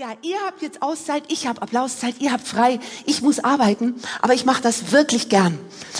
Ja, 0.00 0.14
ihr 0.22 0.38
habt 0.46 0.62
jetzt 0.62 0.80
Auszeit, 0.80 1.24
ich 1.28 1.46
habe 1.46 1.60
Applauszeit, 1.60 2.14
ihr 2.20 2.32
habt 2.32 2.48
frei, 2.48 2.80
ich 3.04 3.20
muss 3.20 3.38
arbeiten, 3.38 3.96
aber 4.22 4.32
ich 4.32 4.46
mache 4.46 4.62
das 4.62 4.92
wirklich 4.92 5.28
gern. 5.28 5.58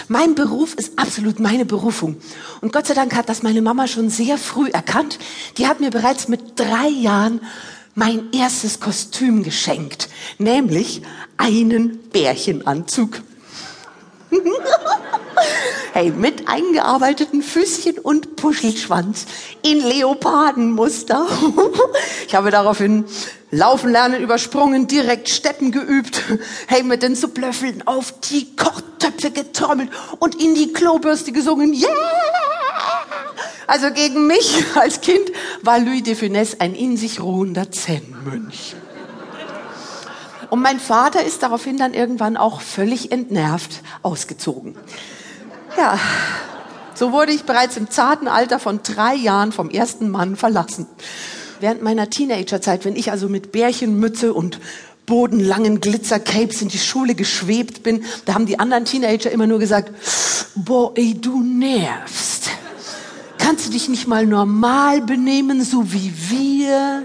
Mein 0.09 0.35
Beruf 0.35 0.73
ist 0.75 0.99
absolut 0.99 1.39
meine 1.39 1.67
Berufung. 1.67 2.17
Und 2.63 2.73
Gott 2.73 2.87
sei 2.87 2.95
Dank 2.95 3.15
hat 3.15 3.29
das 3.29 3.43
meine 3.43 3.61
Mama 3.61 3.87
schon 3.89 4.09
sehr 4.09 4.39
früh 4.39 4.71
erkannt. 4.71 5.19
Die 5.59 5.67
hat 5.67 5.81
mir 5.81 5.91
bereits 5.91 6.29
mit 6.29 6.59
drei 6.59 6.89
Jahren 6.89 7.43
mein 7.95 8.33
erstes 8.33 8.81
Kostüm 8.81 9.43
geschenkt, 9.43 10.09
nämlich 10.39 11.03
einen 11.37 11.99
Bärchenanzug. 12.09 13.21
hey, 15.93 16.11
mit 16.11 16.49
eingearbeiteten 16.49 17.43
Füßchen 17.43 17.99
und 17.99 18.37
Puschelschwanz 18.37 19.27
in 19.63 19.79
Leopardenmuster. 19.79 21.27
ich 22.27 22.35
habe 22.35 22.51
daraufhin 22.51 23.05
Laufen 23.51 23.91
lernen 23.91 24.23
übersprungen, 24.23 24.87
direkt 24.87 25.29
Steppen 25.29 25.73
geübt, 25.73 26.23
hey, 26.69 26.85
mit 26.85 27.03
den 27.03 27.17
Supplöffeln 27.17 27.87
auf 27.87 28.15
die 28.21 28.55
Kochtöpfe 28.55 29.33
getrommelt 29.33 29.91
und 30.21 30.41
in 30.41 30.55
die 30.55 30.73
Klobürste 30.73 31.33
gesungen, 31.33 31.73
yeah! 31.73 31.89
Also 33.67 33.93
gegen 33.93 34.27
mich 34.27 34.65
als 34.75 35.01
Kind 35.01 35.31
war 35.63 35.79
Louis 35.79 36.03
de 36.03 36.15
Funès 36.15 36.61
ein 36.61 36.75
in 36.75 36.97
sich 36.97 37.21
ruhender 37.21 37.71
Zen-Mönch. 37.71 38.75
Und 40.51 40.61
mein 40.61 40.81
Vater 40.81 41.25
ist 41.25 41.43
daraufhin 41.43 41.77
dann 41.77 41.95
irgendwann 41.95 42.37
auch 42.37 42.61
völlig 42.61 43.13
entnervt 43.13 43.83
ausgezogen. 44.03 44.77
Ja, 45.79 45.99
so 46.95 47.13
wurde 47.13 47.33
ich 47.33 47.45
bereits 47.45 47.77
im 47.77 47.89
zarten 47.89 48.29
Alter 48.29 48.59
von 48.59 48.83
drei 48.83 49.15
Jahren 49.15 49.53
vom 49.53 49.71
ersten 49.71 50.11
Mann 50.11 50.37
verlassen. 50.37 50.87
Während 51.61 51.83
meiner 51.83 52.11
Teenagerzeit, 52.11 52.85
wenn 52.85 52.97
ich 52.97 53.11
also 53.11 53.29
mit 53.29 53.53
Bärchenmütze 53.53 54.35
und 54.35 54.59
bodenlangen 55.07 55.81
Glitzercapes 55.81 56.63
in 56.63 56.69
die 56.69 56.79
Schule 56.79 57.15
geschwebt 57.15 57.83
bin, 57.83 58.05
da 58.25 58.35
haben 58.35 58.47
die 58.47 58.59
anderen 58.59 58.85
Teenager 58.85 59.31
immer 59.31 59.47
nur 59.47 59.59
gesagt, 59.59 59.93
boah, 60.55 60.93
ey, 60.97 61.15
du 61.15 61.43
nervst. 61.43 62.51
Kannst 63.39 63.67
du 63.67 63.71
dich 63.71 63.89
nicht 63.89 64.07
mal 64.07 64.27
normal 64.27 65.01
benehmen, 65.01 65.63
so 65.65 65.93
wie 65.93 66.13
wir? 66.29 67.05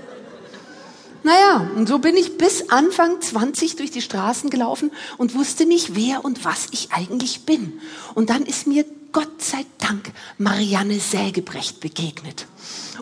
Naja, 1.26 1.72
und 1.76 1.88
so 1.88 1.98
bin 1.98 2.16
ich 2.16 2.38
bis 2.38 2.70
Anfang 2.70 3.20
20 3.20 3.78
durch 3.78 3.90
die 3.90 4.04
Straßen 4.04 4.52
gelaufen 4.52 4.92
und 5.18 5.34
wusste 5.34 5.66
nicht, 5.66 5.96
wer 5.96 6.24
und 6.24 6.46
was 6.46 6.68
ich 6.70 6.90
eigentlich 6.92 7.48
bin. 7.48 7.82
Und 8.14 8.30
dann 8.30 8.44
ist 8.46 8.68
mir 8.68 8.86
Gott 9.12 9.42
sei 9.42 9.66
Dank 9.80 10.12
Marianne 10.38 11.00
Sägebrecht 11.00 11.80
begegnet. 11.80 12.46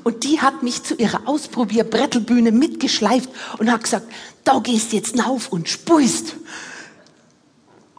Und 0.06 0.24
die 0.24 0.40
hat 0.40 0.64
mich 0.64 0.84
zu 0.84 0.96
ihrer 0.96 1.28
Ausprobierbrettelbühne 1.28 2.54
mitgeschleift 2.54 3.30
und 3.58 3.70
hat 3.70 3.84
gesagt, 3.84 4.10
da 4.46 4.60
gehst 4.60 4.94
jetzt 4.94 5.18
nauf 5.18 5.52
und 5.52 5.68
spuist. 5.68 6.38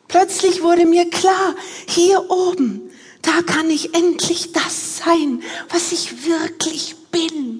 Plötzlich 0.08 0.62
wurde 0.62 0.86
mir 0.86 1.10
klar, 1.10 1.54
hier 1.86 2.30
oben, 2.30 2.80
da 3.20 3.42
kann 3.42 3.68
ich 3.68 3.94
endlich 3.94 4.52
das 4.52 4.96
sein, 5.04 5.42
was 5.68 5.92
ich 5.92 6.24
wirklich 6.24 6.96
bin 7.10 7.53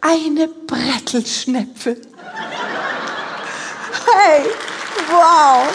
eine 0.00 0.48
Brettelschnepfe. 0.48 1.96
Hey, 4.06 4.44
wow. 5.10 5.68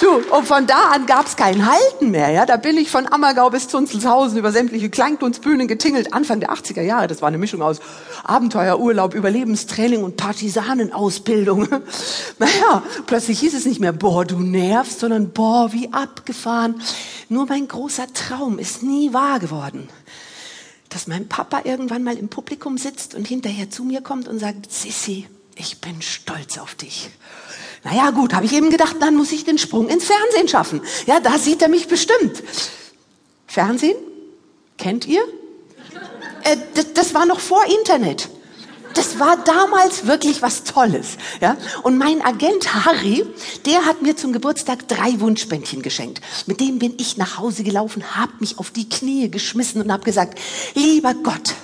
Du, 0.00 0.22
und 0.34 0.46
von 0.46 0.66
da 0.66 0.90
an 0.92 1.06
gab's 1.06 1.34
kein 1.34 1.68
Halten 1.68 2.12
mehr. 2.12 2.30
Ja? 2.30 2.46
Da 2.46 2.56
bin 2.56 2.78
ich 2.78 2.88
von 2.88 3.10
Ammergau 3.10 3.50
bis 3.50 3.66
Zunzelshausen 3.66 4.38
über 4.38 4.52
sämtliche 4.52 4.90
Kleinkunstbühnen 4.90 5.66
getingelt. 5.66 6.14
Anfang 6.14 6.38
der 6.38 6.50
80er 6.50 6.82
Jahre, 6.82 7.08
das 7.08 7.20
war 7.20 7.28
eine 7.28 7.38
Mischung 7.38 7.62
aus 7.62 7.80
Abenteuerurlaub, 8.22 9.14
Überlebenstraining 9.14 10.04
und 10.04 10.16
Partisanenausbildung. 10.16 11.68
Naja, 12.38 12.84
plötzlich 13.06 13.40
hieß 13.40 13.54
es 13.54 13.66
nicht 13.66 13.80
mehr, 13.80 13.92
boah, 13.92 14.24
du 14.24 14.38
nervst, 14.38 15.00
sondern 15.00 15.30
boah, 15.30 15.72
wie 15.72 15.92
abgefahren. 15.92 16.80
Nur 17.28 17.46
mein 17.46 17.68
großer 17.68 18.12
Traum 18.12 18.58
ist 18.58 18.82
nie 18.82 19.12
wahr 19.12 19.38
geworden. 19.38 19.88
Dass 20.88 21.06
mein 21.06 21.28
Papa 21.28 21.62
irgendwann 21.64 22.02
mal 22.02 22.16
im 22.16 22.28
Publikum 22.28 22.78
sitzt 22.78 23.14
und 23.14 23.26
hinterher 23.28 23.70
zu 23.70 23.84
mir 23.84 24.00
kommt 24.00 24.28
und 24.28 24.38
sagt, 24.38 24.72
Sissi, 24.72 25.26
ich 25.54 25.80
bin 25.80 26.00
stolz 26.00 26.56
auf 26.58 26.74
dich. 26.74 27.10
Naja, 27.84 28.10
gut, 28.10 28.32
habe 28.32 28.46
ich 28.46 28.52
eben 28.54 28.70
gedacht, 28.70 28.96
dann 29.00 29.14
muss 29.14 29.32
ich 29.32 29.44
den 29.44 29.58
Sprung 29.58 29.88
ins 29.88 30.04
Fernsehen 30.04 30.48
schaffen. 30.48 30.80
Ja, 31.06 31.20
da 31.20 31.38
sieht 31.38 31.62
er 31.62 31.68
mich 31.68 31.86
bestimmt. 31.88 32.42
Fernsehen? 33.46 33.96
Kennt 34.78 35.06
ihr? 35.06 35.22
Äh, 36.44 36.56
das, 36.74 36.92
das 36.94 37.14
war 37.14 37.26
noch 37.26 37.40
vor 37.40 37.64
Internet. 37.66 38.28
Das 38.94 39.18
war 39.18 39.36
damals 39.44 40.06
wirklich 40.06 40.42
was 40.42 40.64
Tolles, 40.64 41.18
ja. 41.40 41.56
Und 41.82 41.98
mein 41.98 42.22
Agent 42.22 42.72
Harry, 42.84 43.24
der 43.66 43.84
hat 43.84 44.02
mir 44.02 44.16
zum 44.16 44.32
Geburtstag 44.32 44.88
drei 44.88 45.20
Wunschbändchen 45.20 45.82
geschenkt. 45.82 46.20
Mit 46.46 46.60
denen 46.60 46.78
bin 46.78 46.94
ich 46.98 47.16
nach 47.16 47.38
Hause 47.38 47.62
gelaufen, 47.62 48.02
hab 48.16 48.40
mich 48.40 48.58
auf 48.58 48.70
die 48.70 48.88
Knie 48.88 49.30
geschmissen 49.30 49.82
und 49.82 49.92
hab 49.92 50.04
gesagt: 50.04 50.38
Lieber 50.74 51.14
Gott, 51.14 51.54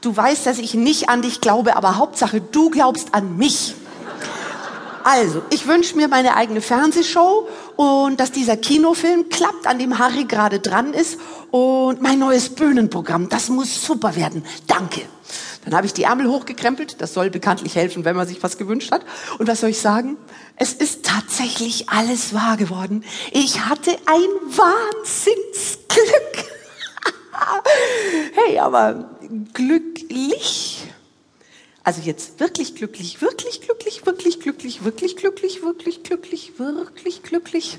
du 0.00 0.16
weißt, 0.16 0.46
dass 0.46 0.58
ich 0.58 0.74
nicht 0.74 1.08
an 1.08 1.22
dich 1.22 1.40
glaube, 1.40 1.76
aber 1.76 1.96
Hauptsache, 1.96 2.40
du 2.40 2.70
glaubst 2.70 3.14
an 3.14 3.36
mich. 3.36 3.74
Also, 5.04 5.42
ich 5.50 5.66
wünsche 5.66 5.96
mir 5.96 6.08
meine 6.08 6.34
eigene 6.34 6.62
Fernsehshow 6.62 7.46
und 7.76 8.18
dass 8.18 8.32
dieser 8.32 8.56
Kinofilm 8.56 9.28
klappt, 9.28 9.66
an 9.66 9.78
dem 9.78 9.98
Harry 9.98 10.24
gerade 10.24 10.60
dran 10.60 10.94
ist 10.94 11.20
und 11.50 12.00
mein 12.00 12.18
neues 12.18 12.48
Bühnenprogramm, 12.48 13.28
das 13.28 13.50
muss 13.50 13.84
super 13.84 14.16
werden. 14.16 14.46
Danke. 14.66 15.02
Dann 15.66 15.74
habe 15.74 15.86
ich 15.86 15.92
die 15.92 16.04
Ärmel 16.04 16.28
hochgekrempelt, 16.28 17.02
das 17.02 17.12
soll 17.12 17.28
bekanntlich 17.28 17.74
helfen, 17.74 18.06
wenn 18.06 18.16
man 18.16 18.26
sich 18.26 18.42
was 18.42 18.56
gewünscht 18.56 18.92
hat. 18.92 19.02
Und 19.38 19.46
was 19.46 19.60
soll 19.60 19.70
ich 19.70 19.78
sagen? 19.78 20.16
Es 20.56 20.72
ist 20.72 21.04
tatsächlich 21.04 21.90
alles 21.90 22.32
wahr 22.32 22.56
geworden. 22.56 23.04
Ich 23.30 23.60
hatte 23.60 23.90
ein 23.90 24.56
Wahnsinnsglück. 24.56 26.44
hey, 28.46 28.58
aber 28.58 29.10
glücklich. 29.52 30.83
Also 31.84 32.00
jetzt 32.00 32.40
wirklich 32.40 32.74
glücklich, 32.74 33.20
wirklich 33.20 33.60
glücklich, 33.60 34.06
wirklich 34.06 34.40
glücklich, 34.40 34.84
wirklich 34.84 35.16
glücklich, 35.16 35.62
wirklich 35.62 36.02
glücklich, 36.02 36.52
wirklich 36.58 37.22
glücklich 37.22 37.78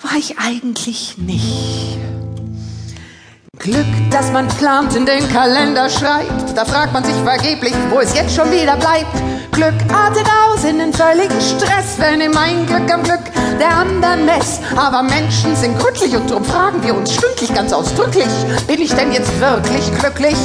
war 0.00 0.16
ich 0.16 0.38
eigentlich 0.38 1.18
nicht. 1.18 2.13
Glück, 3.64 3.86
das 4.10 4.30
man 4.30 4.46
plant, 4.46 4.94
in 4.94 5.06
den 5.06 5.26
Kalender 5.32 5.88
schreibt, 5.88 6.54
da 6.54 6.66
fragt 6.66 6.92
man 6.92 7.02
sich 7.02 7.14
vergeblich, 7.24 7.72
wo 7.88 7.98
es 7.98 8.14
jetzt 8.14 8.36
schon 8.36 8.52
wieder 8.52 8.76
bleibt. 8.76 9.16
Glück 9.52 9.72
artet 9.90 10.26
aus 10.46 10.64
in 10.64 10.78
den 10.78 10.92
völligen 10.92 11.40
Stress, 11.40 11.96
wenn 11.96 12.20
ihm 12.20 12.36
ein 12.36 12.66
Glück 12.66 12.92
am 12.92 13.02
Glück 13.02 13.22
der 13.58 13.74
anderen 13.74 14.26
mess. 14.26 14.60
Aber 14.76 15.02
Menschen 15.02 15.56
sind 15.56 15.78
gründlich 15.78 16.14
und 16.14 16.30
drum 16.30 16.44
fragen 16.44 16.82
wir 16.82 16.94
uns 16.94 17.14
stündlich 17.14 17.54
ganz 17.54 17.72
ausdrücklich, 17.72 18.28
bin 18.66 18.82
ich 18.82 18.92
denn 18.92 19.12
jetzt 19.12 19.32
wirklich 19.40 19.98
glücklich, 19.98 20.36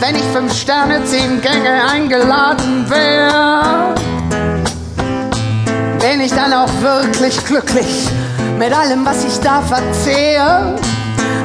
wenn 0.00 0.16
ich 0.16 0.24
fünf 0.32 0.52
Sterne, 0.52 1.04
zehn 1.04 1.40
Gänge 1.40 1.88
eingeladen 1.88 2.90
wäre? 2.90 3.94
Bin 6.00 6.20
ich 6.20 6.32
dann 6.32 6.52
auch 6.52 6.70
wirklich 6.80 7.44
glücklich 7.44 8.08
mit 8.58 8.76
allem, 8.76 9.06
was 9.06 9.24
ich 9.24 9.38
da 9.38 9.62
verzehre? 9.62 10.74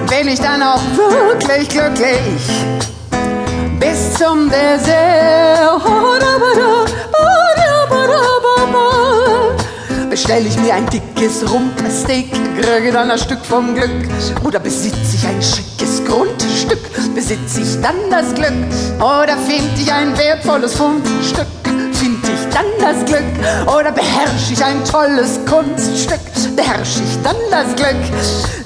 Bin 0.09 0.27
ich 0.27 0.39
dann 0.39 0.61
auch 0.63 0.81
wirklich 0.97 1.69
glücklich 1.69 2.65
bis 3.79 4.13
zum 4.15 4.49
Dessert? 4.49 5.39
bestell 10.29 10.45
ich 10.45 10.57
mir 10.59 10.73
ein 10.73 10.85
dickes 10.87 11.49
Rumpsteak, 11.49 12.31
kriege 12.61 12.91
dann 12.91 13.09
ein 13.09 13.17
Stück 13.17 13.43
vom 13.43 13.73
Glück. 13.73 13.89
Oder 14.43 14.59
besitze 14.59 15.15
ich 15.15 15.25
ein 15.25 15.41
schickes 15.41 16.03
Grundstück, 16.05 16.79
besitze 17.15 17.61
ich 17.61 17.81
dann 17.81 17.95
das 18.11 18.35
Glück. 18.35 18.53
Oder 18.97 19.37
finde 19.37 19.81
ich 19.81 19.91
ein 19.91 20.15
wertvolles 20.17 20.75
Fundstück, 20.75 21.47
dann 22.59 22.67
das 22.79 23.03
Glück. 23.05 23.23
Oder 23.67 23.91
beherrsche 23.91 24.53
ich 24.53 24.63
ein 24.63 24.85
tolles 24.85 25.39
Kunststück, 25.45 26.19
beherrsche 26.55 27.01
ich 27.03 27.21
dann 27.23 27.35
das 27.49 27.75
Glück. 27.75 27.97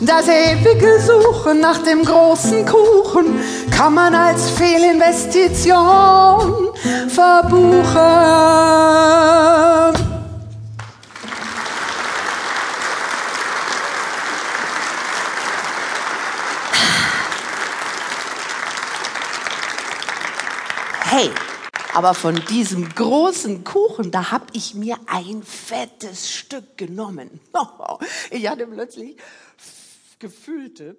Das 0.02 0.28
ewige 0.28 1.00
Suchen 1.00 1.60
nach 1.60 1.82
dem 1.84 2.04
großen 2.04 2.66
Kuchen 2.66 3.40
kann 3.72 3.94
man 3.94 4.14
als 4.16 4.50
Fehlinvestition 4.52 6.70
verbuchen. 7.08 7.74
Hey, 21.06 21.30
aber 21.94 22.16
von 22.16 22.36
diesem 22.50 22.90
großen 22.90 23.64
Kuchen, 23.64 24.10
da 24.10 24.32
habe 24.32 24.48
ich 24.54 24.74
mir 24.74 24.98
ein 25.06 25.44
fettes 25.44 26.32
Stück 26.32 26.78
genommen. 26.78 27.40
Ich 28.32 28.50
hatte 28.50 28.66
plötzlich 28.66 29.18
gefühlte 30.20 30.96